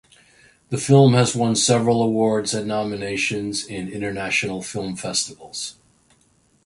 [0.69, 5.75] The film has won several awards and nominations in International film festivals.